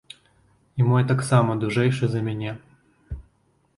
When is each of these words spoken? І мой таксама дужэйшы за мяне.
І 0.79 0.87
мой 0.91 1.03
таксама 1.11 1.57
дужэйшы 1.65 2.05
за 2.15 2.19
мяне. 2.31 2.57